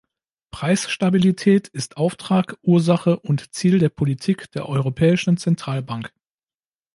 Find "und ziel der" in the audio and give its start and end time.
3.19-3.89